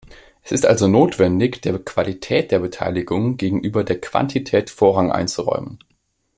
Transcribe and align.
Es 0.41 0.51
ist 0.51 0.65
also 0.65 0.87
notwendig, 0.87 1.61
der 1.61 1.77
"Qualität" 1.77 2.49
der 2.51 2.57
Beteiligung 2.57 3.37
gegenüber 3.37 3.83
der 3.83 4.01
Quantität 4.01 4.71
Vorrang 4.71 5.11
einzuräumen. 5.11 5.77